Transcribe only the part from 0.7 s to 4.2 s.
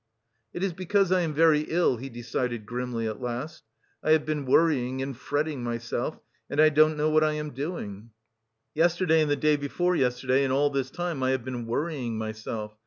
because I am very ill," he decided grimly at last, "I